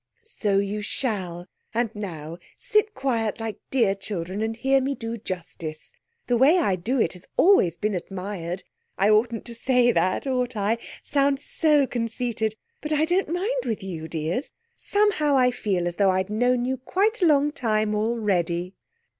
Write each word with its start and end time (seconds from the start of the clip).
"So 0.23 0.57
you 0.57 0.81
shall, 0.81 1.45
and 1.75 1.93
now 1.93 2.39
sit 2.57 2.95
quiet 2.95 3.39
like 3.39 3.59
dear 3.69 3.93
children 3.93 4.41
and 4.41 4.55
hear 4.57 4.81
me 4.81 4.95
do 4.95 5.15
justice. 5.15 5.93
The 6.25 6.37
way 6.37 6.57
I 6.57 6.75
do 6.75 6.99
it 6.99 7.13
has 7.13 7.27
always 7.37 7.77
been 7.77 7.93
admired. 7.93 8.63
I 8.97 9.11
oughtn't 9.11 9.45
to 9.45 9.53
say 9.53 9.91
that, 9.91 10.25
ought 10.25 10.57
I? 10.57 10.79
Sounds 11.03 11.45
so 11.45 11.85
conceited. 11.85 12.55
But 12.81 12.91
I 12.93 13.05
don't 13.05 13.29
mind 13.29 13.63
with 13.67 13.83
you, 13.83 14.07
dears. 14.07 14.49
Somehow 14.75 15.37
I 15.37 15.51
feel 15.51 15.87
as 15.87 15.97
though 15.97 16.09
I'd 16.09 16.31
known 16.31 16.65
you 16.65 16.77
quite 16.77 17.21
a 17.21 17.27
long 17.27 17.51
time 17.51 17.93
already." 17.93 18.73